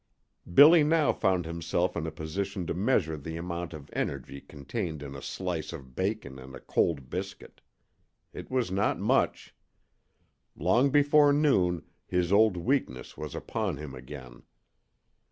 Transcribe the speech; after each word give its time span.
Billy 0.51 0.83
now 0.83 1.13
found 1.13 1.45
himself 1.45 1.95
in 1.95 2.07
a 2.07 2.11
position 2.11 2.65
to 2.65 2.73
measure 2.73 3.15
the 3.17 3.37
amount 3.37 3.71
of 3.71 3.87
energy 3.93 4.41
contained 4.41 5.03
in 5.03 5.13
a 5.13 5.21
slice 5.21 5.71
of 5.71 5.95
bacon 5.95 6.39
and 6.39 6.55
a 6.55 6.59
cold 6.59 7.07
biscuit. 7.07 7.61
It 8.33 8.49
was 8.49 8.71
not 8.71 8.97
much. 8.97 9.53
Long 10.55 10.89
before 10.89 11.31
noon 11.31 11.83
his 12.07 12.31
old 12.33 12.57
weakness 12.57 13.15
was 13.15 13.35
upon 13.35 13.77
him 13.77 13.93
again. 13.93 14.41